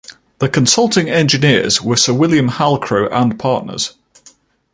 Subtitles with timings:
[0.39, 3.93] The consulting engineers were Sir William Halcrow and Partners.